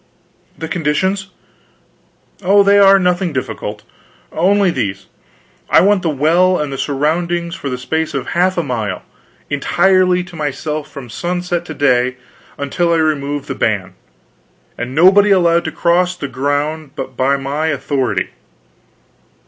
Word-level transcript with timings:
"The 0.57 0.67
conditions" 0.67 1.27
"Oh, 2.43 2.63
they 2.63 2.79
are 2.79 2.97
nothing 2.97 3.33
difficult. 3.33 3.83
Only 4.31 4.71
these: 4.71 5.05
I 5.69 5.81
want 5.81 6.01
the 6.01 6.09
well 6.09 6.57
and 6.57 6.73
the 6.73 6.77
surroundings 6.79 7.53
for 7.53 7.69
the 7.69 7.77
space 7.77 8.15
of 8.15 8.29
half 8.29 8.57
a 8.57 8.63
mile, 8.63 9.03
entirely 9.51 10.23
to 10.23 10.35
myself 10.35 10.89
from 10.91 11.11
sunset 11.11 11.65
to 11.65 11.75
day 11.75 12.17
until 12.57 12.91
I 12.91 12.95
remove 12.97 13.45
the 13.45 13.53
ban 13.53 13.93
and 14.75 14.95
nobody 14.95 15.29
allowed 15.29 15.65
to 15.65 15.71
cross 15.71 16.15
the 16.17 16.27
ground 16.27 16.93
but 16.95 17.15
by 17.15 17.37
my 17.37 17.67
authority." 17.67 18.31